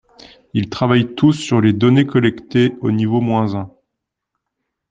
Ils 0.55 0.67
travaillent 0.67 1.13
tous 1.13 1.33
sur 1.33 1.61
les 1.61 1.73
données 1.73 2.07
collectées 2.07 2.73
au 2.81 2.91
niveau 2.91 3.21
moins 3.21 3.53
un. 3.53 3.71